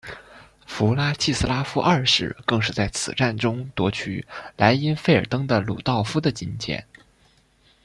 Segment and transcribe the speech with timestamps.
[0.65, 4.25] 弗拉季斯拉夫二世更在此战中夺去
[4.57, 6.87] 莱茵费尔登的鲁道夫的金剑。